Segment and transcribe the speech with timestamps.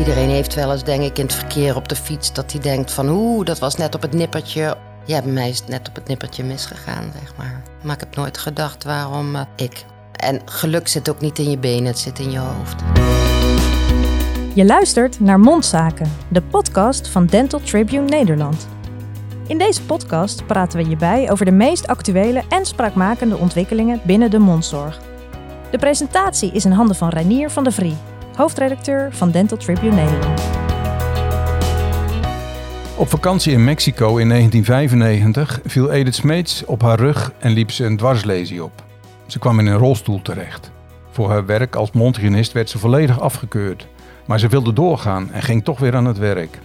[0.00, 2.32] Iedereen heeft wel eens, denk ik, in het verkeer op de fiets...
[2.32, 4.76] dat hij denkt van, oeh, dat was net op het nippertje.
[5.04, 7.62] Ja, bij mij is het net op het nippertje misgegaan, zeg maar.
[7.82, 9.84] Maar ik heb nooit gedacht waarom uh, ik.
[10.12, 12.82] En geluk zit ook niet in je benen, het zit in je hoofd.
[14.54, 18.68] Je luistert naar Mondzaken, de podcast van Dental Tribune Nederland.
[19.46, 24.30] In deze podcast praten we je bij over de meest actuele en spraakmakende ontwikkelingen binnen
[24.30, 25.00] de mondzorg.
[25.70, 27.96] De presentatie is in handen van Reinier van der Vrie,
[28.40, 30.40] hoofdredacteur van Dental Tribune Nederland.
[32.96, 37.84] Op vakantie in Mexico in 1995 viel Edith Smeets op haar rug en liep ze
[37.84, 38.84] een dwarslesie op.
[39.26, 40.70] Ze kwam in een rolstoel terecht.
[41.10, 43.86] Voor haar werk als mondhygiënist werd ze volledig afgekeurd.
[44.26, 46.58] Maar ze wilde doorgaan en ging toch weer aan het werk.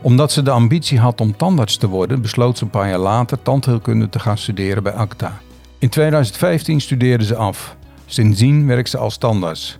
[0.00, 3.42] Omdat ze de ambitie had om tandarts te worden, besloot ze een paar jaar later
[3.42, 5.40] tandheelkunde te gaan studeren bij ACTA.
[5.78, 7.76] In 2015 studeerde ze af.
[8.06, 9.78] Sindsdien werkt ze als tandarts.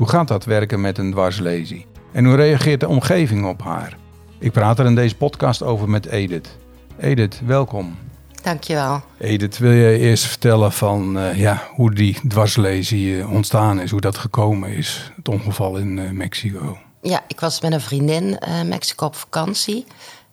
[0.00, 1.86] Hoe gaat dat werken met een dwarslesie?
[2.12, 3.96] En hoe reageert de omgeving op haar?
[4.38, 6.56] Ik praat er in deze podcast over met Edith.
[6.98, 7.98] Edith, welkom.
[8.42, 9.02] Dankjewel.
[9.18, 14.00] Edith, wil je eerst vertellen van uh, ja, hoe die dwarslesie uh, ontstaan is, hoe
[14.00, 16.78] dat gekomen is, het ongeval in uh, Mexico?
[17.02, 19.84] Ja, ik was met een vriendin Mexico op vakantie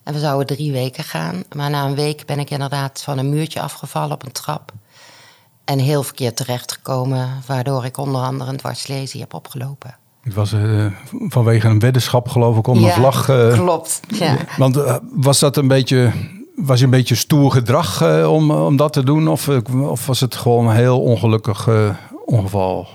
[0.03, 1.43] en we zouden drie weken gaan.
[1.55, 4.71] Maar na een week ben ik inderdaad van een muurtje afgevallen op een trap.
[5.67, 9.95] En heel verkeerd terechtgekomen, waardoor ik onder andere een dwarslesie heb opgelopen.
[10.21, 13.29] Het was uh, vanwege een weddenschap, geloof ik, om ja, een vlag.
[13.29, 13.99] Uh, klopt.
[14.07, 14.37] Ja.
[14.57, 16.11] Want uh, was dat een beetje.
[16.55, 19.27] Was je een beetje stoer gedrag om, om dat te doen?
[19.27, 21.69] Of, of was het gewoon een heel ongelukkig
[22.25, 22.87] ongeval?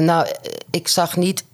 [0.00, 0.26] nou,
[0.70, 1.44] ik zag niet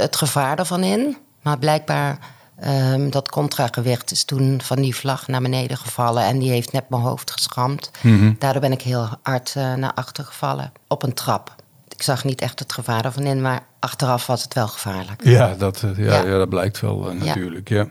[0.00, 1.16] het gevaar ervan in.
[1.42, 2.18] Maar blijkbaar
[2.64, 6.88] Um, dat contragewicht is toen van die vlag naar beneden gevallen en die heeft net
[6.88, 7.90] mijn hoofd geschramd.
[8.02, 8.36] Mm -hmm.
[8.38, 11.54] Daardoor ben ik heel hard uh, naar achter gevallen op een trap.
[11.88, 15.24] Ik zag niet echt het gevaar ervan in, maar achteraf was het wel gevaarlijk.
[15.24, 16.22] Ja, dat, ja, ja.
[16.22, 17.68] ja dat blijkt wel uh, natuurlijk.
[17.68, 17.88] Ja.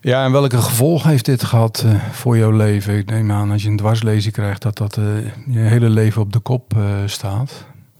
[0.00, 0.24] ja.
[0.24, 2.96] en welke gevolgen heeft dit gehad uh, voor jouw leven?
[2.96, 4.94] Ik neem aan als je een dwarslezing krijgt dat dat
[5.46, 6.74] je hele leven op de kop
[7.06, 7.52] staat.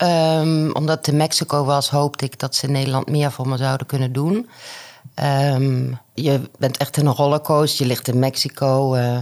[0.03, 3.57] Um, omdat het in Mexico was, hoopte ik dat ze in Nederland meer voor me
[3.57, 4.49] zouden kunnen doen.
[5.15, 7.83] Um, je bent echt in een rollercoaster.
[7.83, 8.95] Je ligt in Mexico.
[8.97, 9.19] Uh,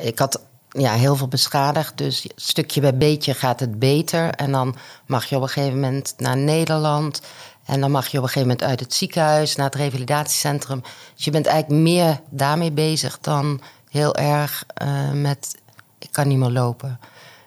[0.00, 1.98] ik, had ja, heel veel beschadigd.
[1.98, 4.30] Dus stukje bij beetje gaat het beter.
[4.30, 7.22] En dan mag je op een gegeven moment naar Nederland.
[7.64, 10.82] En dan mag je op een gegeven moment uit het ziekenhuis naar het revalidatiecentrum.
[11.14, 15.56] Dus je bent eigenlijk meer daarmee bezig dan heel erg uh, met
[15.98, 17.00] ik kan niet meer lopen.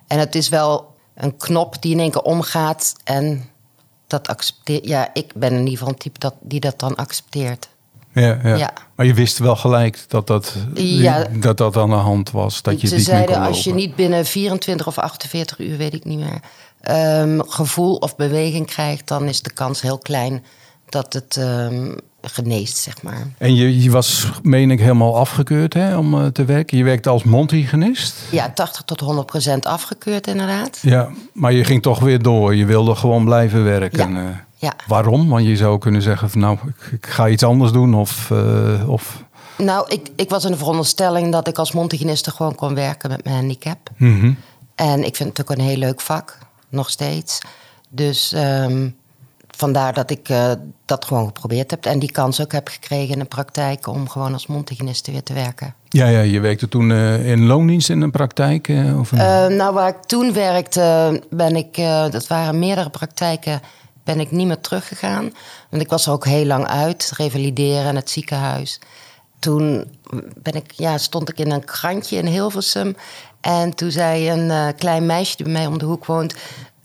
[0.08, 0.91] En het is wel
[1.22, 3.50] een knop die in één keer omgaat en
[4.08, 4.88] dat accepteert.
[4.88, 7.70] Ja, ik ben in ieder geval een type dat, die dat dan accepteert.
[8.14, 8.56] Ja, ja.
[8.56, 8.74] ja.
[8.96, 11.28] Maar je wist wel gelijk dat dat, ja.
[11.32, 12.62] dat, dat aan de hand was.
[12.62, 15.78] Dat je Ze niet zeiden, meer kon als je niet binnen 24 of 48 uur,
[15.78, 16.40] weet ik niet meer,
[17.22, 20.44] um, gevoel of beweging krijgt, dan is de kans heel klein
[20.90, 23.28] dat het um, geneest, zeg maar.
[23.38, 26.78] En je, je was, meen ik, helemaal afgekeurd hè, om uh, te werken.
[26.78, 28.16] Je werkte als mondhygiënist?
[28.32, 30.80] Ja, 80 tot 100 procent afgekeurd inderdaad.
[30.82, 32.56] Ja, maar je ging toch weer door.
[32.56, 34.14] Je wilde gewoon blijven werken.
[34.14, 34.22] Ja.
[34.22, 34.74] Uh, ja.
[34.88, 35.30] Waarom?
[35.30, 38.30] Want je zou kunnen zeggen van nou, ik, ik ga iets anders doen of...
[38.32, 39.24] Uh, of...
[39.58, 43.24] Nou, ik, ik was in de veronderstelling dat ik als mondhygiëniste gewoon kon werken met
[43.24, 43.90] mijn handicap.
[43.98, 44.38] Mm -hmm.
[44.76, 46.38] En ik vind het ook een heel leuk vak,
[46.70, 47.40] nog steeds.
[47.90, 48.96] Dus um,
[49.62, 50.52] vandaar dat ik uh,
[50.86, 51.86] dat gewoon geprobeerd heb.
[51.86, 55.34] En die kans ook heb gekregen in de praktijk om gewoon als mondhygiëniste weer te
[55.34, 55.76] werken.
[55.90, 58.68] Ja, ja je werkte toen uh, in loondienst in een praktijk?
[58.68, 59.56] Uh, of een...
[59.56, 61.76] Nou, waar ik toen werkte, ben ik,
[62.12, 63.62] dat waren meerdere praktijken,
[64.04, 65.34] ben ik niet meer teruggegaan.
[65.70, 68.80] Want ik was er ook heel lang uit, revalideren in het ziekenhuis.
[69.40, 69.86] Toen
[70.42, 72.96] ben ik, ja, stond ik in een krantje in Hilversum.
[73.42, 76.36] En toen zei een klein meisje die bij mij om de hoek woont...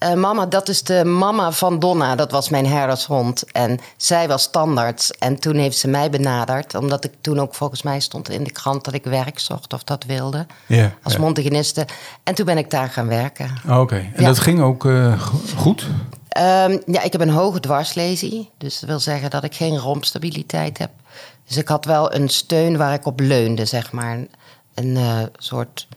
[0.06, 2.14] Uh, mama, dat is de mama van Donna.
[2.14, 3.52] Dat was mijn herdershond.
[3.52, 5.16] En zij was standaard.
[5.18, 6.74] En toen heeft ze mij benaderd.
[6.74, 9.84] Omdat ik toen ook volgens mij stond in de krant dat ik werk zocht of
[9.84, 10.46] dat wilde.
[10.66, 11.86] Yeah, als mondhygiëniste.
[12.22, 13.50] En toen ben ik daar gaan werken.
[13.64, 13.78] Oké.
[13.78, 14.10] Okay.
[14.14, 14.26] En ja.
[14.26, 15.20] dat ging ook uh,
[15.56, 15.86] goed?
[16.38, 18.50] Um, ja, ik heb een hoge dwarslesie.
[18.58, 20.90] Dus dat wil zeggen dat ik geen rompstabiliteit heb.
[21.46, 24.18] Dus ik had wel een steun waar ik op leunde, zeg maar.
[24.74, 25.88] Een uh, soort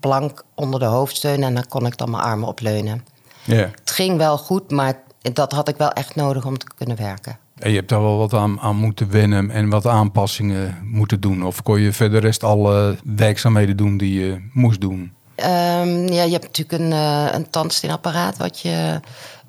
[0.00, 1.42] plank onder de hoofdsteun.
[1.42, 3.12] En dan kon ik dan mijn armen opleunen.
[3.44, 3.70] Yeah.
[3.80, 5.02] Het ging wel goed, maar
[5.32, 7.38] dat had ik wel echt nodig om te kunnen werken.
[7.58, 11.44] En je hebt daar wel wat aan, aan moeten wennen en wat aanpassingen moeten doen?
[11.44, 15.12] Of kon je verder rest alle werkzaamheden doen die je moest doen?
[15.36, 19.00] Um, ja, je hebt natuurlijk een, uh, een tandsteenapparaat wat je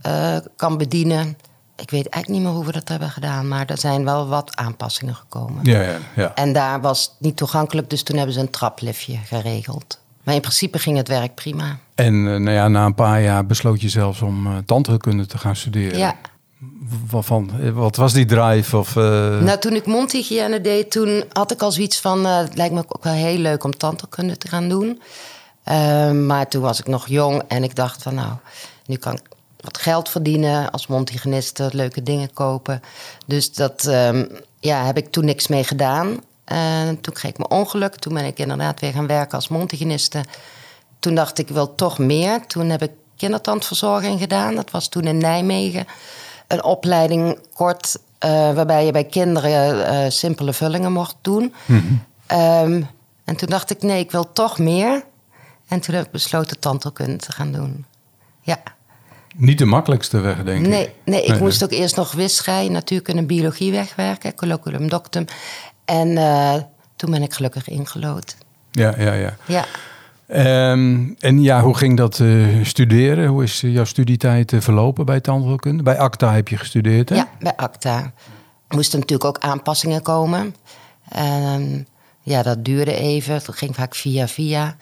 [0.05, 1.37] uh, kan bedienen.
[1.75, 4.55] Ik weet eigenlijk niet meer hoe we dat hebben gedaan, maar er zijn wel wat
[4.55, 5.63] aanpassingen gekomen.
[5.63, 6.35] Ja, ja, ja.
[6.35, 10.03] En daar was het niet toegankelijk, dus toen hebben ze een trapliftje geregeld.
[10.25, 11.77] Maar in principe ging het werk prima.
[11.95, 15.37] En uh, nou ja, na een paar jaar besloot je zelfs om uh, tandheelkunde te
[15.37, 15.97] gaan studeren.
[15.97, 16.15] Ja.
[17.07, 18.77] Van, wat was die drive?
[18.77, 19.03] Of, uh...
[19.39, 22.25] Nou, toen ik mondhygiëne deed, toen had ik al zoiets van...
[22.25, 25.01] Het lijkt me ook wel heel leuk om tandheelkunde te gaan doen.
[26.25, 28.31] Maar toen was ik nog jong en ik dacht van nou,
[28.85, 29.21] nu kan ik
[29.59, 32.81] wat geld verdienen als mondhygiëniste, leuke dingen kopen.
[33.25, 34.29] Dus dat um,
[34.59, 36.19] ja, heb ik toen niks mee gedaan.
[36.45, 37.95] En toen kreeg ik mijn ongeluk.
[37.95, 40.23] Toen ben ik inderdaad weer gaan werken als mondhygiëniste.
[40.99, 42.47] Toen dacht ik wel toch meer.
[42.47, 44.55] Toen heb ik kindertandverzorging gedaan.
[44.55, 45.85] Dat was toen in Nijmegen.
[46.47, 51.53] Een opleiding kort uh, waarbij je bij kinderen uh, simpele vullingen mocht doen.
[51.65, 52.87] Mm um,
[53.25, 55.03] en toen dacht ik, nee, ik wil toch meer.
[55.67, 57.85] En toen heb ik besloten tandheelkunde te gaan doen.
[58.41, 58.61] Ja.
[59.35, 60.91] Niet de makkelijkste weg, denk nee, ik.
[61.05, 65.25] Nee, ik moest ook eerst nog wisserij, natuurkunde en biologie wegwerken, colloquium doctum.
[65.85, 66.53] En uh,
[66.95, 68.35] toen ben ik gelukkig ingelood.
[68.71, 69.35] Ja, ja, ja.
[69.45, 69.65] Ja.
[70.71, 73.27] Um, en ja, hoe ging dat uh, studeren?
[73.27, 75.83] Hoe is jouw studietijd uh, verlopen bij tandheelkunde?
[75.83, 77.15] Bij ACTA heb je gestudeerd, hè?
[77.15, 77.97] Ja, bij ACTA.
[78.67, 80.55] Er moesten natuurlijk ook aanpassingen komen.
[81.09, 81.87] En
[82.21, 83.33] ja, dat duurde even.
[83.33, 84.75] Het ging vaak via via.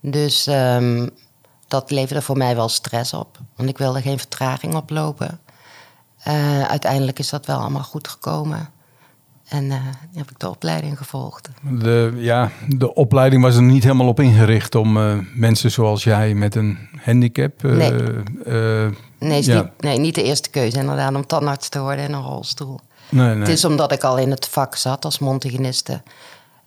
[0.00, 1.10] Dus um,
[1.68, 3.38] dat leverde voor mij wel stress op.
[3.56, 5.40] Want ik wilde geen vertraging oplopen.
[6.28, 8.68] Uh, uiteindelijk is dat wel allemaal goed gekomen.
[9.48, 9.74] En uh,
[10.14, 11.50] heb ik de opleiding gevolgd.
[11.62, 16.34] De, ja, de opleiding was er niet helemaal op ingericht om uh, mensen zoals jij
[16.34, 17.62] met een handicap.
[17.62, 17.92] nee,
[19.18, 19.62] nee, ja.
[19.62, 22.80] niet, nee, niet de eerste keuze inderdaad om tandarts te worden in een rolstoel.
[23.08, 23.38] Nee, nee.
[23.38, 26.02] Het is omdat ik al in het vak zat als mondhygiëniste.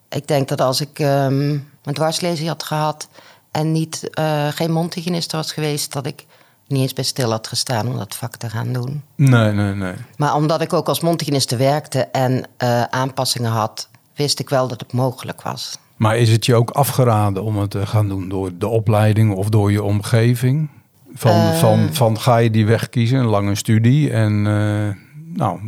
[0.09, 3.07] Ik denk dat als ik um, een dwarslezing had gehad
[3.51, 6.25] en niet, uh, geen mondhygiëniste was geweest, dat ik
[6.67, 9.03] niet eens bij stil had gestaan om dat vak te gaan doen.
[9.15, 9.93] Nee, nee, nee.
[10.17, 14.79] Maar omdat ik ook als mondhygiëniste werkte en uh, aanpassingen had, wist ik wel dat
[14.79, 15.77] het mogelijk was.
[15.95, 19.49] Maar is het je ook afgeraden om het te gaan doen door de opleiding of
[19.49, 20.69] door je omgeving?
[21.13, 24.89] Van, uh, van, van ga je die weg kiezen, een lange studie en uh,
[25.37, 25.59] nou,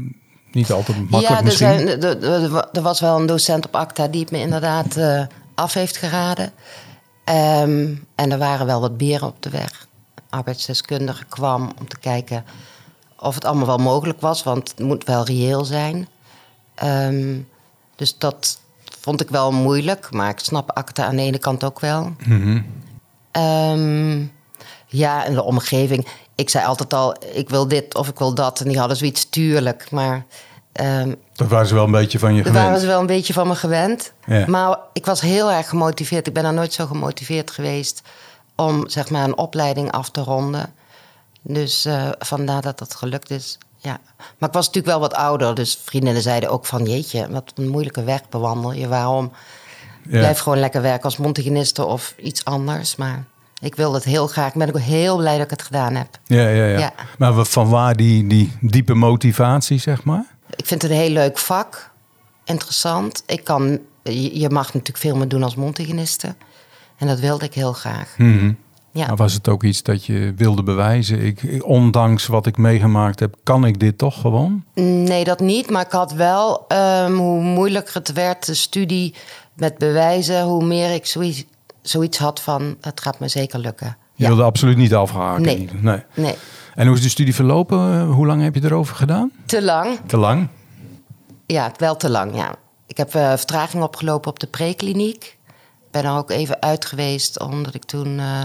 [0.52, 1.68] niet altijd makkelijk ja, er misschien?
[1.68, 5.00] Zijn, er, er, er, was wel een docent op ACTA die het me inderdaad
[5.56, 6.52] af heeft geraden.
[7.26, 9.88] Um, en er waren wel wat beren op de weg.
[10.30, 12.46] Arbeidsdeskundige kwam om te kijken
[13.20, 16.08] of het allemaal wel mogelijk was, want het moet wel reëel zijn.
[16.84, 17.48] Um,
[17.96, 18.60] dus dat
[19.00, 22.14] vond ik wel moeilijk, maar ik snap ACTA aan de ene kant ook wel.
[22.26, 22.66] Mm -hmm.
[23.44, 24.32] um,
[24.86, 26.08] ja, en de omgeving.
[26.36, 28.60] Ik zei altijd al, ik wil dit of ik wil dat.
[28.60, 30.26] En die hadden zoiets tuurlijk, maar...
[30.74, 32.66] Um, dat waren ze wel een beetje van je dat gewend.
[32.66, 34.14] waren ze wel een beetje van me gewend.
[34.26, 34.48] Ja.
[34.48, 36.28] Maar ik was heel erg gemotiveerd.
[36.28, 38.02] Ik ben daar nooit zo gemotiveerd geweest
[38.60, 40.74] om zeg maar een opleiding af te ronden.
[41.42, 43.58] Dus uh, vandaar dat dat gelukt is.
[43.78, 44.00] Ja.
[44.38, 45.56] Maar ik was natuurlijk wel wat ouder.
[45.56, 46.86] Dus vriendinnen zeiden ook van...
[46.86, 48.88] jeetje, wat een moeilijke weg bewandel je.
[48.88, 49.32] Waarom?
[50.04, 50.18] Ja.
[50.18, 52.96] Blijf gewoon lekker werken als mondhygiëniste of iets anders.
[52.96, 53.24] Maar
[53.62, 54.48] ik wil het heel graag.
[54.48, 56.08] Ik ben ook heel blij dat ik het gedaan heb.
[56.26, 56.80] Ja, ja, ja.
[56.80, 56.94] Ja.
[57.18, 60.26] Maar van waar die, die diepe motivatie, zeg maar?
[60.56, 61.92] Ik vind het een heel leuk vak.
[62.44, 63.24] Interessant.
[63.26, 66.36] Ik kan, je mag natuurlijk veel meer doen als mondhygiëniste.
[67.00, 68.16] En dat wilde ik heel graag.
[68.18, 68.52] Mhm.
[68.92, 69.08] Ja.
[69.08, 71.22] Maar was het ook iets dat je wilde bewijzen?
[71.22, 74.64] Ik, ondanks wat ik meegemaakt heb, kan ik dit toch gewoon?
[74.74, 75.70] Nee, dat niet.
[75.70, 76.66] Maar ik had wel,
[77.04, 79.16] um, hoe moeilijker het werd, de studie
[79.54, 81.46] met bewijzen, hoe meer ik zoiets,
[81.82, 83.98] zoiets had van, het gaat me zeker lukken.
[84.16, 85.42] Je wilde absoluut niet afhaken?
[85.42, 85.70] Nee.
[85.82, 86.04] nee.
[86.14, 86.36] Nee,
[86.76, 88.06] En hoe is de studie verlopen?
[88.06, 89.32] Hoe lang heb je erover gedaan?
[89.46, 90.00] te lang.
[90.06, 90.48] Te lang?
[91.46, 92.56] Ja, wel te lang, ja.
[92.88, 95.38] Ik heb uh, vertraging opgelopen op de prekliniek.
[95.92, 98.42] Ben er ook even uit geweest, omdat ik toen uh,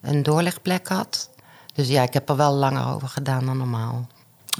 [0.00, 1.30] een doorlegplek had.
[1.74, 4.06] Dus ja, ik heb er wel langer over gedaan dan normaal.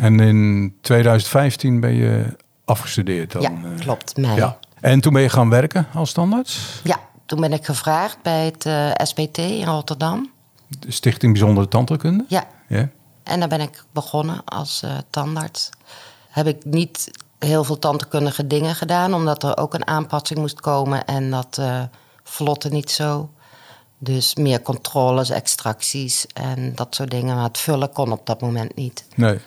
[0.01, 3.43] En in 2015 ben je afgestudeerd dan?
[3.43, 4.37] ja, eh, klopt, mei.
[4.37, 4.59] Ja.
[4.81, 6.81] En toen ben je gaan werken als standaards?
[6.85, 10.31] Ja, toen ben ik gevraagd bij het uh, SPT in Rotterdam.
[10.69, 12.25] De Stichting Bijzondere Tandheelkunde?
[12.29, 12.89] Ja, Ja.
[13.23, 15.71] en daar ben ik begonnen als uh, tandarts.
[16.29, 21.05] Heb ik niet heel veel tandheelkundige dingen gedaan, omdat er ook een aanpassing moest komen
[21.05, 21.83] en dat uh,
[22.25, 23.31] vlotte niet zo.
[23.99, 27.35] Dus meer controles, extracties en dat soort dingen.
[27.35, 29.05] Maar het vullen kon op dat moment niet.
[29.15, 29.39] Nee.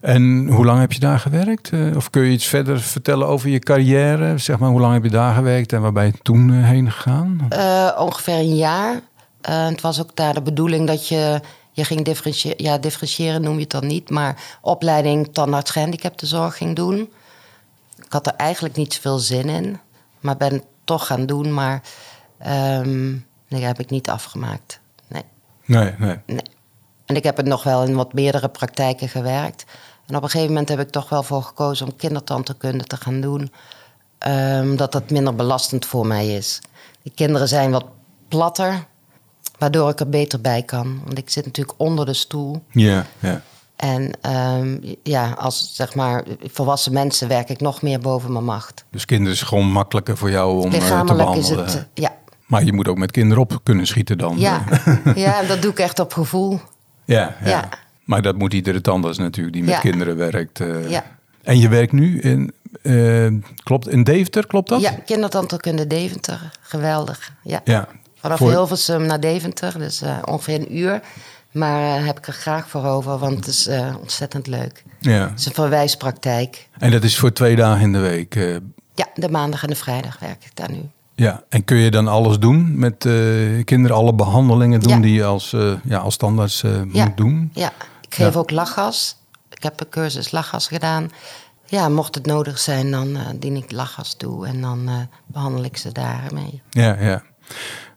[0.00, 1.70] En hoe lang heb je daar gewerkt?
[1.72, 4.38] Eh, Of kun je iets verder vertellen over je carrière?
[4.38, 6.90] Zeg maar, hoe lang heb je daar gewerkt en waar ben je toen eh, heen
[6.90, 7.48] gegaan?
[7.52, 8.94] Uh, ongeveer een jaar.
[8.94, 11.40] Uh, het was ook daar de bedoeling dat je,
[11.72, 12.64] je ging differentiëren.
[12.64, 14.10] Ja, differentiëren noem je het dan niet.
[14.10, 17.10] Maar opleiding tandarts gehandicaptenzorg ging doen.
[18.04, 19.80] Ik had er eigenlijk niet zoveel zin in.
[20.20, 21.54] Maar ben het toch gaan doen.
[21.54, 21.82] Maar
[22.46, 24.80] um, nee, heb ik niet afgemaakt.
[25.08, 25.24] Nee.
[25.64, 26.18] Nee, nee.
[26.26, 26.42] nee.
[27.06, 29.64] En ik heb het nog wel in wat meerdere praktijken gewerkt.
[30.06, 33.20] En op een gegeven moment heb ik toch wel voor gekozen om kindertandheelkunde te gaan
[33.20, 33.52] doen.
[34.28, 36.60] Um, dat dat minder belastend voor mij is.
[37.02, 37.86] Die kinderen zijn wat
[38.28, 38.86] platter,
[39.58, 41.00] waardoor ik er beter bij kan.
[41.04, 42.62] Want ik zit natuurlijk onder de stoel.
[42.70, 43.42] Ja, ja.
[43.80, 48.84] En ehm, ja, als zeg maar volwassen mensen werk ik nog meer boven mijn macht.
[48.90, 51.64] Dus kinderen is gewoon makkelijker voor jou om eh, te Lichamelijk is behandelen.
[51.64, 52.14] het, eh, ja.
[52.46, 54.38] Maar je moet ook met kinderen op kunnen schieten dan.
[54.38, 54.64] Ja.
[55.14, 56.60] ja, dat doe ik echt op gevoel.
[57.04, 57.48] ja, ja.
[57.48, 57.68] Ja.
[58.04, 59.80] Maar dat moet iedere tandarts natuurlijk die met Ja.
[59.80, 60.60] kinderen werkt.
[60.60, 60.90] eh.
[60.90, 61.04] Ja.
[61.42, 64.80] En je werkt nu in, klopt, in Deventer, klopt dat?
[64.80, 66.50] Ja, kindertandheelkunde Deventer.
[66.60, 67.32] Geweldig.
[67.42, 67.60] Ja.
[67.64, 67.88] Ja.
[68.16, 71.00] Vanaf Voor- Hilversum naar Deventer, dus ongeveer een uur.
[71.52, 74.84] Maar eh, heb ik er graag voor over, want het is eh, ontzettend leuk.
[75.00, 75.28] ja.
[75.28, 76.68] Het is een verwijspraktijk.
[76.78, 78.34] En dat is voor twee dagen in de week.
[78.36, 78.56] eh,
[78.94, 80.88] Ja, de maandag en de vrijdag werk ik daar nu.
[81.14, 81.42] ja.
[81.48, 82.96] En kun je dan alles doen met
[83.64, 85.00] kinderen, alle behandelingen doen Ja.
[85.00, 85.54] die je als,
[85.84, 86.84] ja, als standaards Ja.
[87.04, 87.50] moet doen?
[87.54, 87.72] Ja,
[88.08, 88.38] ik geef Ja.
[88.38, 89.16] ook lachgas.
[89.50, 91.10] Ik heb een cursus lachgas gedaan.
[91.66, 94.94] Ja, mocht het nodig zijn, dan dien ik lachgas toe en dan eh,
[95.26, 96.62] behandel ik ze daarmee.
[96.70, 97.22] Ja, ja.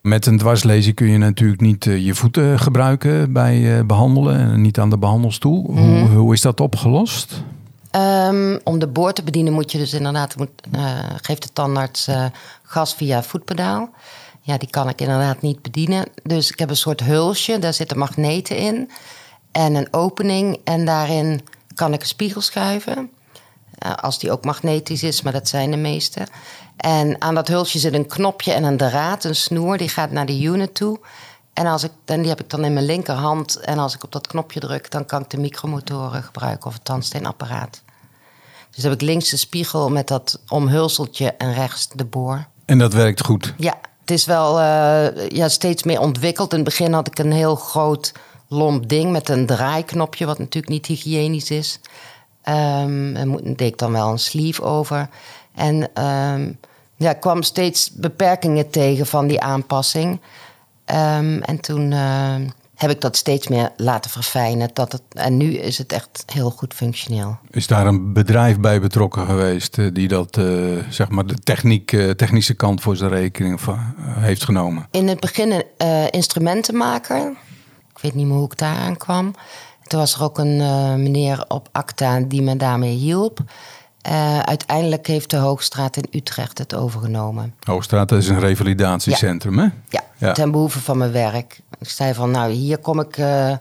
[0.04, 4.62] Met een dwarslesie kun je natuurlijk niet eh, je voeten gebruiken bij eh, behandelen en
[4.62, 5.64] niet aan de behandelstoel.
[5.70, 5.82] Mhm.
[5.82, 7.44] Hoe, hoe is dat opgelost?
[7.92, 12.10] Ehm, om de boor te bedienen moet je dus inderdaad, moet, eh, geeft de tandarts
[12.64, 13.90] gas via voetpedaal.
[14.42, 16.06] Ja, die kan ik inderdaad niet bedienen.
[16.24, 18.90] Dus ik heb een soort hulsje, daar zitten magneten in.
[19.52, 21.42] En een opening en daarin
[21.76, 23.10] kan ik een spiegel schuiven.
[23.84, 26.28] Eh, als die ook magnetisch is, maar dat zijn de meeste.
[26.78, 30.26] En aan dat hulsje zit een knopje en een draad, een snoer, die gaat naar
[30.26, 31.00] de unit toe.
[31.54, 33.56] En als ik, dan, die heb ik dan in mijn linkerhand.
[33.60, 36.86] En als ik op dat knopje druk, dan kan ik de micromotoren gebruiken of het
[36.86, 37.82] tandsteenapparaat.
[38.70, 42.46] Dus dan heb ik links de spiegel met dat omhulseltje en rechts de boor.
[42.66, 43.54] En dat werkt goed.
[43.58, 46.52] Ja, het is wel eh, ja, steeds meer ontwikkeld.
[46.52, 48.12] In het begin had ik een heel groot
[48.48, 51.80] lomp ding met een draaiknopje, wat natuurlijk niet hygiënisch is.
[52.44, 55.10] Ehm en moet- deed ik dan wel een sleeve over.
[55.56, 56.52] En ehm,
[56.96, 60.22] ja, ik kwam steeds beperkingen tegen van die aanpassing.
[60.86, 61.94] Ehm, en toen
[62.84, 64.70] heb ik dat steeds meer laten verfijnen.
[64.74, 67.38] Dat het, en nu is het echt heel goed functioneel.
[67.50, 70.46] Is daar een bedrijf bij betrokken geweest eh, die dat, eh,
[70.90, 73.60] zeg maar, de techniek, eh, technische kant voor zijn rekening
[73.98, 74.88] heeft genomen?
[74.92, 77.34] In het begin een instrumentenmaker.
[77.96, 79.34] Ik weet niet meer hoe ik daar aan kwam.
[79.88, 83.40] Toen was er ook een eh, meneer op Acta die me daarmee hielp.
[84.02, 87.54] Eh, uiteindelijk heeft de Hoogstraat in Utrecht het overgenomen.
[87.64, 89.68] Hoogstraat is een revalidatiecentrum, hè?
[89.90, 90.32] Ja, Ja.
[90.34, 91.60] ten behoeve van mijn werk.
[91.80, 93.18] Ik zei van, nou, hier kom ik...
[93.18, 93.52] eh,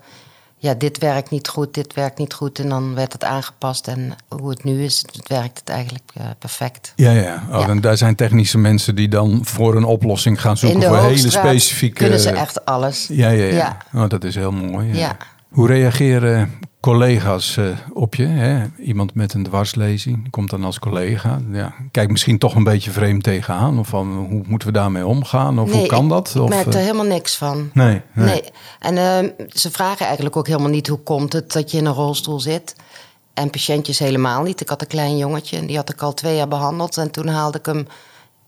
[0.57, 2.59] ja, dit werkt niet goed, dit werkt niet goed.
[2.59, 3.89] En dan werd het aangepast.
[3.89, 6.93] En hoe het nu is, het werkt het eigenlijk perfect.
[6.97, 7.43] Ja, ja.
[7.51, 7.69] Oh, Ja.
[7.69, 11.97] En daar zijn technische mensen die dan voor een oplossing gaan zoeken voor hele specifieke.
[12.03, 13.07] kunnen ze echt alles.
[13.11, 13.55] Ja, ja, ja.
[13.93, 14.03] Ja.
[14.03, 14.95] Oh, dat is heel mooi.
[14.97, 15.17] Ja.
[15.53, 18.27] Hoe reageren collega's eh, op je?
[18.27, 18.67] Hè?
[18.79, 21.41] Iemand met een dwarslezing komt dan als collega.
[21.53, 23.79] Ja, kijk misschien toch een beetje vreemd tegenaan.
[23.79, 25.59] Of van, hoe moeten we daarmee omgaan?
[25.59, 26.33] Of hoe kan dat?
[26.35, 27.71] Ik Of, merk er eh, helemaal niks van.
[27.73, 28.27] nee, nee.
[28.27, 28.43] Nee.
[28.79, 31.93] En ehm, ze vragen eigenlijk ook helemaal niet hoe komt het dat je in een
[31.93, 32.77] rolstoel zit.
[33.35, 34.61] En patiëntjes helemaal niet.
[34.61, 36.97] Ik had een klein jongetje en die had ik al twee jaar behandeld.
[36.97, 37.87] En toen haalde ik hem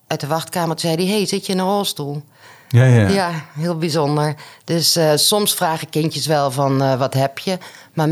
[0.06, 0.76] uit de wachtkamer.
[0.76, 2.23] Toen zei hij, hey, zit je in een rolstoel?
[2.68, 3.09] Ja, ja.
[3.09, 4.35] Ja, heel bijzonder.
[4.64, 7.59] Dus eh, soms vragen kindjes wel van, eh, wat heb je?
[7.92, 8.09] Maar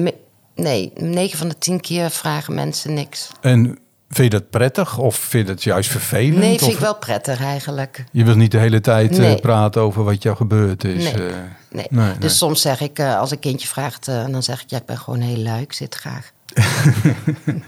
[0.54, 3.28] nee, 9 van de 10 keer vragen mensen niks.
[3.40, 3.78] En
[4.08, 6.36] vind je dat prettig of vind je dat juist vervelend?
[6.36, 8.04] Nee, vind Of- ik wel prettig eigenlijk.
[8.12, 11.04] Je wilt niet de hele tijd eh, praten over wat jou gebeurd is.
[11.12, 11.30] Nee.
[11.70, 11.86] Nee.
[11.90, 14.98] Nee, dus soms zeg ik, als een kindje vraagt, dan zeg ik, ja, ik ben
[14.98, 16.30] gewoon heel lui, ik zit graag.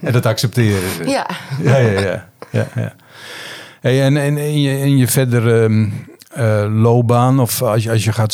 [0.00, 1.08] En dat accepteren ze.
[1.08, 1.26] Ja.
[1.62, 2.00] ja, ja.
[2.00, 2.28] ja.
[2.50, 2.94] ja, ja.
[3.80, 5.88] Hey, en, en in je, in je verdere ehm,
[6.34, 8.32] eh, loopbaan, of als je, als je gaat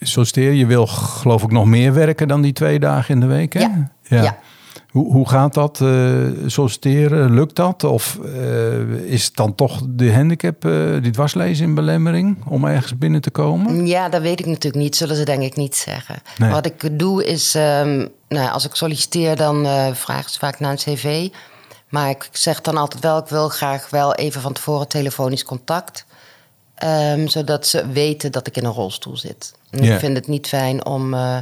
[0.00, 3.52] solliciteren, je wil geloof ik nog meer werken dan die twee dagen in de week,
[3.52, 3.60] hè?
[3.60, 3.90] Ja.
[4.02, 4.38] Ja.
[4.88, 5.88] Hoe, hoe gaat dat eh,
[6.46, 7.34] solliciteren?
[7.34, 7.84] Lukt dat?
[7.84, 10.62] Of eh, is het dan toch de handicap,
[11.02, 13.86] die dwarslezen in belemmering, om ergens binnen te komen?
[13.86, 14.96] Ja, dat weet ik natuurlijk niet.
[14.96, 16.16] Zullen ze denk ik niet zeggen.
[16.38, 16.50] Nee.
[16.50, 20.76] Wat ik doe is, ehm, nou, als ik solliciteer, dan vragen ze vaak naar een
[20.76, 21.28] cv.
[21.88, 26.06] Maar ik zeg dan altijd wel, ik wil graag wel even van tevoren telefonisch contact.
[26.78, 29.54] Ehm, zodat ze weten dat ik in een rolstoel zit.
[29.70, 31.36] Ik vind het niet fijn om eh,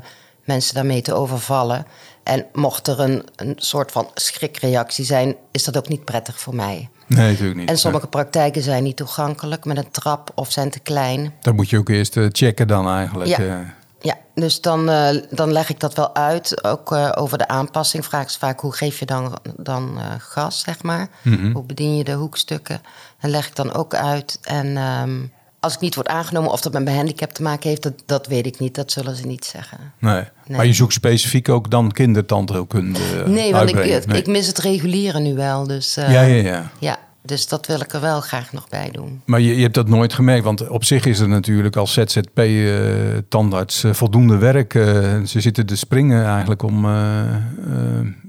[0.44, 1.86] mensen daarmee te overvallen.
[2.22, 6.54] En mocht er een, een soort van schrikreactie zijn, is dat ook niet prettig voor
[6.54, 6.88] mij.
[7.06, 7.68] Nee, natuurlijk niet.
[7.68, 11.32] En sommige praktijken zijn niet toegankelijk met een trap of zijn te klein.
[11.40, 13.30] Dat moet je ook eerst eh, checken dan eigenlijk.
[13.30, 13.74] Ja.
[14.00, 16.64] Ja, dus dan, eh, dan leg ik dat wel uit.
[16.64, 20.60] Ook eh, over de aanpassing vraag ze vaak hoe geef je dan, dan eh, gas,
[20.60, 21.08] zeg maar.
[21.22, 21.52] Mhm.
[21.52, 22.80] Hoe bedien je de hoekstukken?
[23.20, 24.38] En leg ik dan ook uit.
[24.42, 25.16] En ehm,
[25.60, 28.26] als ik niet word aangenomen of dat met mijn handicap te maken heeft, dat, dat
[28.26, 28.74] weet ik niet.
[28.74, 29.78] Dat zullen ze niet zeggen.
[29.98, 30.14] Nee.
[30.14, 30.56] Nee.
[30.56, 35.34] Maar je zoekt specifiek ook dan kindertandheelkunde Nee, want ik, ik mis het regulieren nu
[35.34, 35.66] wel.
[35.66, 36.70] Dus, Ja, ja, ja.
[36.78, 36.98] ja.
[37.26, 39.22] Dus dat wil ik er wel graag nog bij doen.
[39.24, 43.84] Maar je, je hebt dat nooit gemerkt, want op zich is er natuurlijk als ZZP-tandarts
[43.84, 44.74] eh, voldoende werk.
[44.74, 44.82] Eh,
[45.22, 47.36] ze zitten te springen eigenlijk om eh, eh,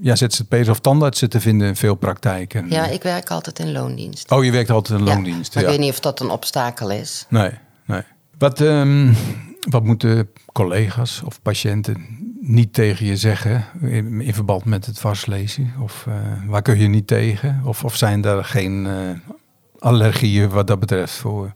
[0.00, 2.70] ja, ZZP'ers of tandartsen te vinden in veel praktijken.
[2.70, 4.30] Ja, ik werk altijd in loondienst.
[4.30, 5.54] Oh, je werkt altijd in Ja, loondienst.
[5.54, 7.26] Ja, ik weet niet of dat een obstakel is.
[7.28, 7.50] Nee,
[7.86, 8.02] nee.
[8.38, 9.12] Wat, ehm,
[9.60, 12.06] wat moeten collega's of patiënten
[12.40, 15.72] niet tegen je zeggen in, in verband met het vastlezen?
[15.82, 16.14] Of eh,
[16.46, 17.62] waar kun je niet tegen?
[17.64, 19.32] Of, of zijn er geen eh,
[19.78, 21.54] allergieën wat dat betreft voor?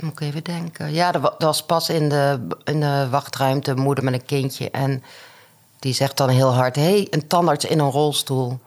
[0.00, 0.92] Moet ik even denken.
[0.92, 4.70] Ja, er was pas in de, in de wachtruimte moeder met een kindje.
[4.70, 5.02] En
[5.78, 8.60] die zegt dan heel hard: hé, hey, een tandarts in een rolstoel.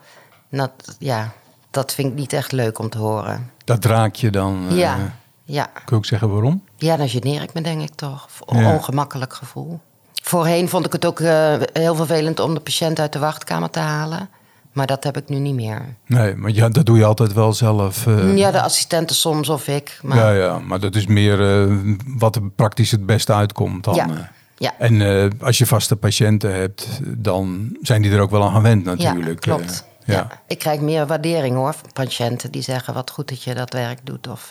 [0.50, 1.34] En Dat, ja,
[1.72, 3.52] dat vind ik niet echt leuk om te horen.
[3.66, 4.66] Dat raak je dan.
[4.70, 5.64] eh, ja, ja.
[5.74, 6.64] Kun je ook zeggen waarom?
[6.78, 8.28] ja, dan geneer ik me denk ik toch.
[8.46, 8.74] Ja.
[8.74, 9.80] ongemakkelijk gevoel.
[10.24, 13.80] Voorheen vond ik het ook eh, heel vervelend om de patiënt uit de wachtkamer te
[13.80, 14.30] halen.
[14.74, 15.82] Maar dat heb ik nu niet meer.
[16.06, 18.08] Nee, maar ja, dat doe je altijd wel zelf.
[18.08, 18.38] eh.
[18.38, 20.00] Ja, de assistenten soms of ik.
[20.02, 21.76] Maar ja, ja, maar dat is meer eh,
[22.18, 23.96] wat er praktisch het beste uitkomt dan.
[23.96, 24.32] Ja.
[24.58, 24.74] ja.
[24.80, 29.46] En als je vaste patiënten hebt, dan zijn die er ook wel aan gewend natuurlijk.
[29.46, 29.86] Ja, klopt.
[30.06, 30.28] Eh, ja.
[30.48, 34.00] Ik krijg meer waardering hoor van patiënten die zeggen wat goed dat je dat werk
[34.04, 34.28] doet.
[34.28, 34.50] Of,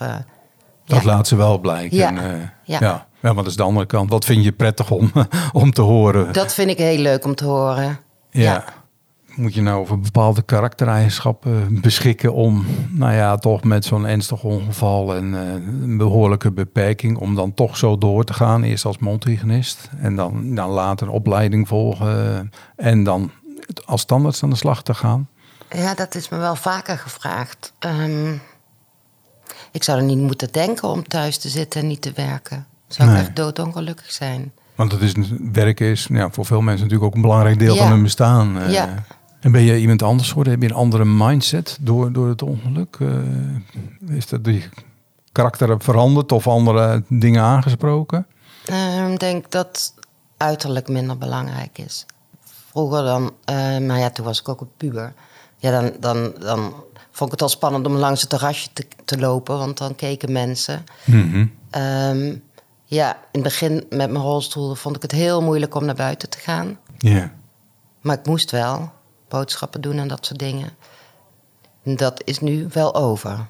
[0.85, 1.07] Dat ja.
[1.07, 1.97] laat ze wel blijken.
[1.97, 2.09] Ja.
[2.09, 2.79] En, eh, Ja.
[2.81, 3.07] ja.
[3.21, 3.33] ja.
[3.33, 4.11] maar dat is de andere kant.
[4.11, 5.13] Wat vind je prettig om,
[5.53, 6.33] om te horen?
[6.33, 7.99] Dat vind ik heel leuk om te horen.
[8.31, 8.65] ja.
[9.37, 15.15] Moet je nou over bepaalde karaktereigenschappen beschikken om, nou ja, toch met zo'n ernstig ongeval
[15.15, 19.91] en eh, een behoorlijke beperking, om dan toch zo door te gaan, eerst als mondhygiënist
[20.01, 23.31] en dan, dan later een opleiding volgen en dan
[23.85, 25.29] als standaard aan de slag te gaan?
[25.71, 27.73] Ja, dat is me wel vaker gevraagd.
[27.79, 28.33] Ehm,
[29.75, 32.67] ik zou er niet moeten denken om thuis te zitten en niet te werken.
[32.89, 33.19] Zou Nee.
[33.21, 34.53] ik echt doodongelukkig zijn.
[34.75, 35.13] Want het is,
[35.53, 37.83] werken is ja, voor veel mensen natuurlijk ook een belangrijk deel Ja.
[37.83, 38.59] van hun bestaan.
[38.59, 38.71] eh.
[38.73, 39.05] Ja.
[39.41, 40.53] En ben je iemand anders geworden?
[40.53, 42.97] Heb je een andere mindset door, door het ongeluk?
[43.01, 44.69] Eh, is dat die
[45.33, 48.27] karakter veranderd of andere dingen aangesproken?
[48.65, 49.95] Ehm, Ik denk dat
[50.37, 52.07] uiterlijk minder belangrijk is.
[52.71, 55.13] Vroeger dan, eh, maar ja, toen was ik ook een puber.
[55.65, 56.75] Ja, dan, dan, dan
[57.11, 60.33] vond ik het al spannend om langs het terrasje te, te lopen, want dan keken
[60.33, 60.85] mensen.
[61.05, 61.47] Mhm.
[61.71, 62.37] Ehm,
[62.85, 66.31] ja, in het begin met mijn rolstoel vond ik het heel moeilijk om naar buiten
[66.31, 66.79] te gaan.
[66.99, 67.33] Ja.
[68.01, 68.93] Maar ik moest wel
[69.29, 70.71] boodschappen doen en dat soort dingen.
[71.83, 73.47] En Dat is nu wel over.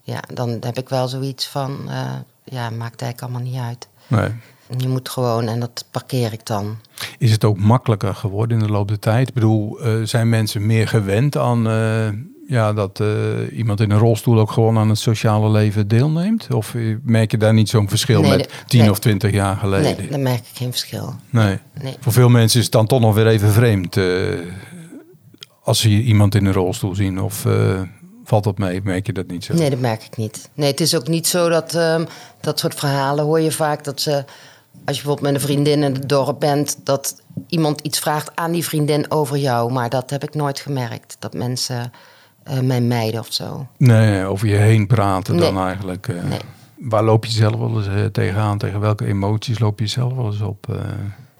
[0.00, 2.12] Ja, dan heb ik wel zoiets van, eh,
[2.44, 3.88] ja, maakt eigenlijk allemaal niet uit.
[4.06, 4.34] Nee.
[4.76, 6.76] Je moet gewoon, en dat parkeer ik dan.
[7.18, 9.28] Is het ook makkelijker geworden in de loop der tijd?
[9.28, 12.08] Ik bedoel, eh, zijn mensen meer gewend aan eh,
[12.48, 13.08] ja, dat eh,
[13.52, 16.48] iemand in een rolstoel ook gewoon aan het sociale leven deelneemt?
[16.54, 18.90] Of merk je daar niet zo'n verschil Nee, met 10 nee.
[18.90, 19.96] of 20 jaar geleden?
[19.98, 21.14] Nee, dan merk ik geen verschil.
[21.30, 21.58] Nee.
[21.82, 21.96] Nee.
[22.00, 23.98] Voor veel mensen is het dan toch nog weer even vreemd.
[25.62, 27.20] als ze iemand in een rolstoel zien.
[27.20, 27.46] Of
[28.24, 28.80] valt dat mee?
[28.84, 29.54] Merk je dat niet zo?
[29.54, 30.50] Nee, dat merk ik niet.
[30.54, 32.04] Nee, het is ook niet zo dat ehm,
[32.40, 34.24] dat soort verhalen hoor je vaak dat ze.
[34.86, 38.52] Als je bijvoorbeeld met een vriendin in het dorp bent, dat iemand iets vraagt aan
[38.52, 39.72] die vriendin over jou.
[39.72, 41.16] Maar dat heb ik nooit gemerkt.
[41.18, 41.92] Dat mensen
[42.42, 43.66] eh, mij mijden of zo.
[43.76, 46.08] Nee, over je heen praten dan eigenlijk.
[46.08, 46.22] eh.
[46.22, 46.40] Nee.
[46.78, 48.58] Waar loop je zelf wel eens eh, tegenaan?
[48.58, 50.66] Tegen welke emoties loop je zelf wel eens op?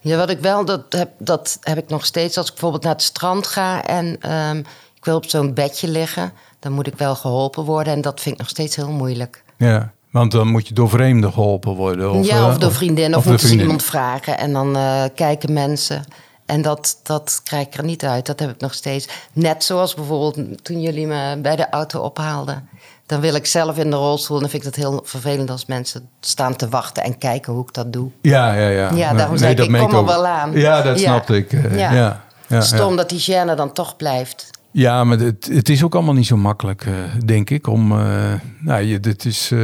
[0.00, 2.37] Ja, wat ik wel, dat heb, dat heb ik nog steeds.
[2.37, 4.59] Als ik bijvoorbeeld naar het strand ga en ehm,
[4.94, 7.92] ik wil op zo'n bedje liggen, dan moet ik wel geholpen worden.
[7.92, 9.44] En dat vind ik nog steeds heel moeilijk.
[9.56, 12.11] Ja, want dan moet je door vreemden geholpen worden.
[12.12, 14.38] Of, ja, eh, of door vriendinnen, of, door moeten ze iemand vragen.
[14.38, 16.05] En dan eh, kijken mensen.
[16.47, 18.27] En dat, dat krijg ik er niet uit.
[18.27, 19.09] Dat heb ik nog steeds.
[19.33, 22.69] Net zoals bijvoorbeeld toen jullie me bij de auto ophaalden.
[23.07, 24.37] Dan wil ik zelf in de rolstoel.
[24.37, 27.62] En dan vind ik dat heel vervelend als mensen staan te wachten en kijken hoe
[27.62, 28.11] ik dat doe.
[28.23, 28.90] Ja, ja, ja.
[28.95, 30.53] Ja, Nee, daarom zei ik, ik kom er wel aan.
[30.53, 31.07] Ja, dat Ja.
[31.07, 31.53] snapte ik.
[31.53, 31.92] eh, Ja.
[31.92, 32.25] ja.
[32.49, 34.51] Ja, ja, Stom dat die gêne dan toch blijft.
[34.78, 36.92] Ja, maar het, het is ook allemaal niet zo makkelijk, eh,
[37.24, 37.66] denk ik.
[37.66, 39.60] Om, eh, nou, je, dit is eh,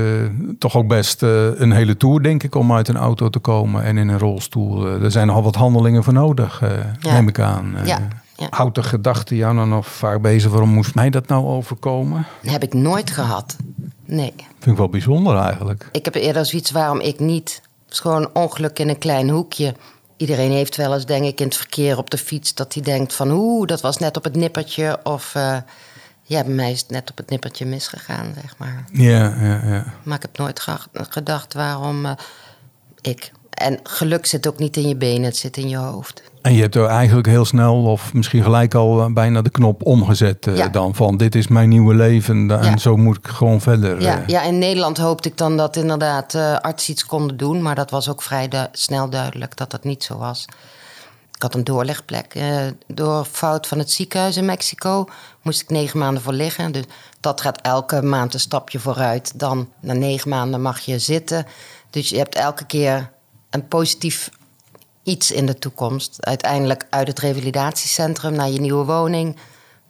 [0.58, 3.98] toch ook best een hele tour, denk ik, om uit een auto te komen en
[3.98, 4.86] in een rolstoel.
[4.86, 6.62] Er zijn nogal wat handelingen voor nodig,
[7.00, 7.12] Ja.
[7.12, 7.74] neem ik aan.
[7.84, 8.46] Ja, ja.
[8.50, 12.26] Houdt de gedachte jou nou nog vaak bezig, waarom moest mij dat nou overkomen?
[12.42, 13.56] heb ik nooit gehad.
[14.06, 14.32] Nee.
[14.36, 15.88] Vind ik wel bijzonder eigenlijk.
[15.92, 17.62] Ik heb eerder zoiets waarom ik niet.
[17.84, 19.74] Het is gewoon ongeluk in een klein hoekje.
[20.22, 22.54] Iedereen heeft wel eens, denk ik, in het verkeer op de fiets...
[22.54, 25.00] dat hij denkt van, oeh, dat was net op het nippertje.
[25.02, 25.56] Of, eh,
[26.22, 28.84] ja, bij mij is het net op het nippertje misgegaan, zeg maar.
[28.92, 29.84] Ja, ja, ja.
[30.02, 32.12] Maar ik heb nooit ge- gedacht waarom eh,
[33.00, 33.32] ik...
[33.50, 36.22] En geluk zit ook niet in je benen, het zit in je hoofd.
[36.42, 39.82] En je hebt er eigenlijk heel snel, of misschien gelijk al eh, bijna de knop
[39.86, 40.68] omgezet eh, Ja.
[40.68, 42.76] dan van dit is mijn nieuwe leven en Ja.
[42.76, 44.00] zo moet ik gewoon verder.
[44.00, 44.26] Ja, eh.
[44.26, 47.62] ja, in Nederland hoopte ik dan dat inderdaad eh artsen iets konden doen.
[47.62, 50.44] Maar dat was ook vrij du- snel duidelijk dat dat niet zo was.
[51.34, 52.34] Ik had een doorlegplek.
[52.34, 55.06] Uh, door fout van het ziekenhuis in Mexico
[55.42, 56.72] moest ik negen maanden voor liggen.
[56.72, 56.84] Dus
[57.20, 59.32] dat gaat elke maand een stapje vooruit.
[59.38, 61.46] Dan na negen maanden mag je zitten.
[61.90, 63.10] Dus je hebt elke keer
[63.50, 64.30] een positief
[65.02, 66.16] iets in de toekomst.
[66.20, 69.36] Uiteindelijk uit het revalidatiecentrum naar je nieuwe woning.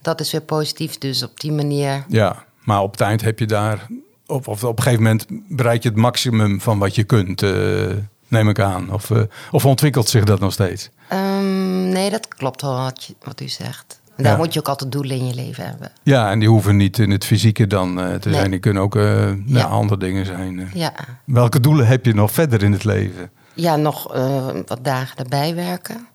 [0.03, 0.98] Dat is weer positief.
[0.98, 2.05] Dus op die manier.
[2.09, 3.87] Ja, maar op het eind heb je daar.
[4.27, 7.42] Of, of op een gegeven moment bereik je het maximum van wat je kunt.
[7.42, 7.90] Uh,
[8.29, 8.92] neem ik aan.
[8.92, 10.90] Of, uh, of ontwikkelt zich dat nog steeds?
[11.12, 14.01] Um, nee, dat klopt wel wat, je, wat u zegt.
[14.16, 15.92] En daar moet je ook altijd doelen in je leven hebben.
[16.03, 18.51] Ja, en die hoeven niet in het fysieke dan uh, te zijn.
[18.51, 19.64] Die kunnen ook uh, ja.
[19.64, 20.70] andere dingen zijn.
[20.75, 20.92] Ja.
[21.25, 23.31] Welke doelen heb je nog verder in het leven?
[23.55, 26.07] Ja, nog uh, wat dagen erbij werken.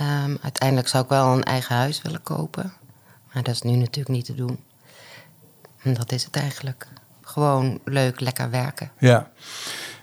[0.00, 2.72] Um, uiteindelijk zou ik wel een eigen huis willen kopen.
[3.32, 4.58] Maar dat is nu natuurlijk niet te doen.
[5.82, 6.86] En dat is het eigenlijk.
[7.20, 8.90] Gewoon leuk, lekker werken.
[8.98, 9.30] Ja.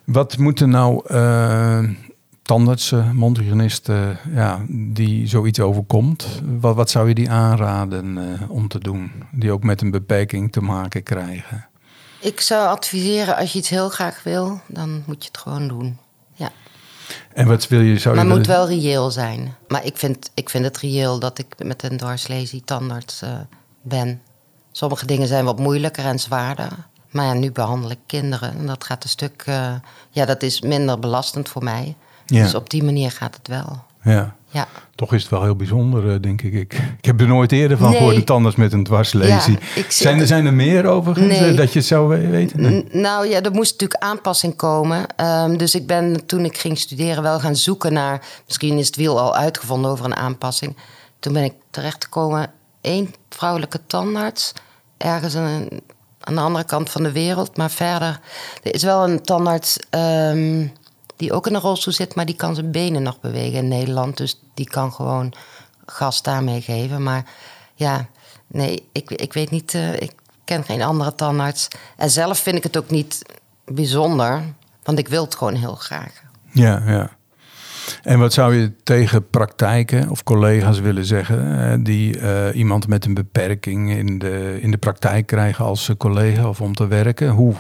[0.06, 1.90] Wat moeten nou uh,
[2.42, 8.80] tandartsen, mondhygiënisten, ja, die zoiets overkomt, wat, wat zou je die aanraden uh, om te
[8.80, 9.12] doen?
[9.32, 11.68] Die ook met een beperking te maken krijgen?
[12.20, 15.98] Ik zou adviseren, als je iets heel graag wil, dan moet je het gewoon doen.
[17.34, 18.00] En wat wil je?
[18.00, 19.56] Zou maar het moet wel reëel zijn.
[19.68, 23.30] Maar ik vind, ik vind het reëel dat ik met een dwarslesie tandarts uh,
[23.82, 24.22] ben.
[24.72, 26.70] Sommige dingen zijn wat moeilijker en zwaarder.
[27.10, 28.58] Maar ja, nu behandel ik kinderen.
[28.58, 29.44] En dat gaat een stuk.
[29.50, 29.74] Uh,
[30.10, 31.96] ja, dat is minder belastend voor mij.
[32.26, 32.44] Ja.
[32.44, 33.84] Dus op die manier gaat het wel.
[34.04, 34.36] Ja.
[34.52, 34.68] Ja.
[34.96, 36.54] Toch is het wel heel bijzonder, uh, denk ik.
[36.54, 36.74] ik.
[36.98, 37.98] Ik heb er nooit eerder van Nee.
[37.98, 39.58] gehoord, de tandarts met een dwarslesie.
[39.76, 41.50] Ja, zijn, er, zijn er meer overigens Nee.
[41.50, 42.62] eh, dat je het zou we- weten?
[42.62, 42.86] Nee.
[42.92, 45.06] Nou ja, er moest natuurlijk aanpassing komen.
[45.16, 48.22] Ehm, dus ik ben toen ik ging studeren wel gaan zoeken naar.
[48.46, 50.76] Misschien is het wiel al uitgevonden over een aanpassing.
[51.20, 52.52] Toen ben ik terechtgekomen.
[52.82, 54.54] één vrouwelijke tandarts.
[54.98, 55.68] Ergens aan,
[56.20, 57.58] aan de andere kant van de wereld.
[57.58, 58.20] Maar verder.
[58.64, 59.78] Er is wel een tandarts.
[59.90, 60.66] ehm,
[61.22, 64.18] die ook in een rolstoel zit, maar die kan zijn benen nog bewegen in Nederland.
[64.18, 65.34] Dus die kan gewoon
[65.86, 67.04] gas daarmee geven.
[67.04, 67.26] Maar
[67.76, 68.08] ja,
[68.48, 69.74] nee, ik, ik weet niet.
[69.74, 70.12] eh, ik
[70.46, 71.68] ken geen andere tandarts.
[71.98, 73.22] En zelf vind ik het ook niet
[73.66, 74.42] bijzonder,
[74.84, 76.22] want ik wil het gewoon heel graag.
[76.52, 77.10] Ja, ja.
[78.04, 83.06] En wat zou je tegen praktijken of collega's willen zeggen eh, die eh, iemand met
[83.06, 87.30] een beperking in de, in de praktijk krijgen als collega of om te werken?
[87.30, 87.54] Hoe,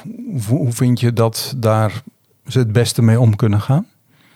[0.48, 2.04] hoe vind je dat daar
[2.52, 3.86] ze het beste mee om kunnen gaan?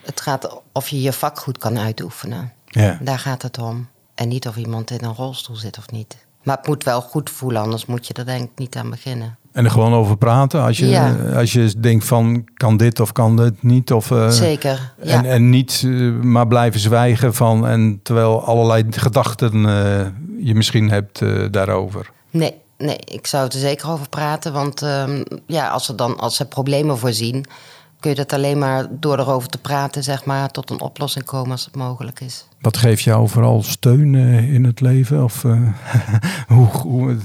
[0.01, 2.51] Het gaat of je je vak goed kan uitoefenen.
[2.65, 3.87] Ja, Daar gaat het om.
[4.15, 6.17] En niet of iemand in een rolstoel zit of niet.
[6.43, 9.37] Maar het moet wel goed voelen, anders moet je er denk ik niet aan beginnen.
[9.51, 11.15] en er gewoon over praten als je, Ja.
[11.35, 13.91] als je denkt van kan dit of kan dit niet?
[13.91, 15.17] Of, eh, Zeker, ja.
[15.17, 20.05] En, en niet eh, maar blijven zwijgen van en terwijl allerlei gedachten eh,
[20.45, 22.11] je misschien hebt daarover.
[22.31, 24.53] Nee, nee, ik zou het er zeker over praten.
[24.53, 27.45] Want ehm, ja, als ze dan als ze problemen voorzien,
[28.05, 31.51] kun je dat alleen maar door erover te praten, zeg maar, tot een oplossing komen
[31.51, 32.45] als het mogelijk is.
[32.61, 35.23] Wat geeft jou vooral steun eh, in het leven?
[35.23, 35.61] Of, eh,
[36.47, 37.17] hoe, hoe,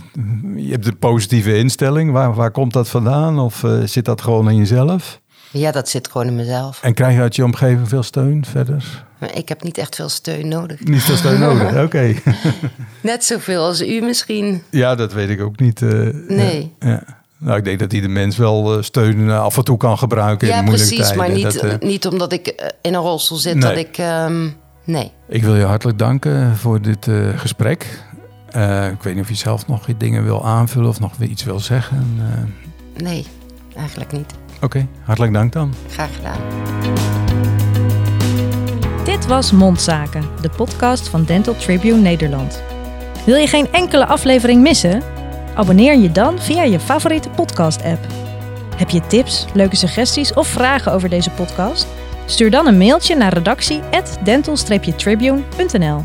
[0.57, 2.13] je hebt een positieve instelling.
[2.13, 3.39] Waar, waar komt dat vandaan?
[3.39, 5.21] Of eh, zit dat gewoon in jezelf?
[5.51, 6.83] Ja, dat zit gewoon in mezelf.
[6.83, 9.05] En krijg je uit je omgeving veel steun verder?
[9.19, 10.85] Maar ik heb niet echt veel steun nodig.
[10.85, 12.15] Niet veel steun nodig, oké.
[13.01, 14.63] Net zoveel als u misschien.
[14.71, 15.83] Ja, dat weet ik ook niet.
[15.83, 15.91] eh,
[16.29, 16.75] Nee.
[16.79, 17.20] ja, ja.
[17.43, 20.49] Nou, ik denk dat ieder mens wel eh, steun eh, af en toe kan gebruiken
[20.49, 23.55] Ja, in moeilijke precies, maar niet, Dat, eh, niet omdat ik in een rolstoel zit
[23.55, 23.63] Nee.
[23.63, 23.99] dat ik.
[23.99, 24.49] ehm,
[24.85, 25.13] nee.
[25.29, 28.05] Ik wil je hartelijk danken voor dit eh, gesprek.
[28.51, 31.45] Eh, ik weet niet of je zelf nog dingen wil aanvullen of nog weer iets
[31.45, 32.17] wil zeggen.
[32.19, 33.27] Eh, Nee,
[33.77, 34.35] eigenlijk niet.
[34.63, 35.75] Oké, hartelijk dank dan.
[35.91, 36.39] Graag gedaan.
[39.05, 42.63] Dit was Mondzaken, de podcast van Dental Tribune Nederland.
[43.27, 45.03] Wil je geen enkele aflevering missen?
[45.55, 48.07] Abonneer je dan via je favoriete podcast-app.
[48.77, 51.87] Heb je tips, leuke suggesties of vragen over deze podcast?
[52.27, 56.05] Stuur dan een mailtje naar redactie@dental-tribune.nl.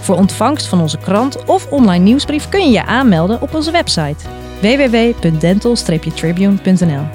[0.00, 4.24] Voor ontvangst van onze krant of online nieuwsbrief kun je je aanmelden op onze website
[4.60, 7.06] www.dental-tribune.nl.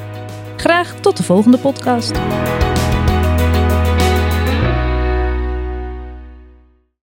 [0.58, 2.12] Graag tot de volgende podcast.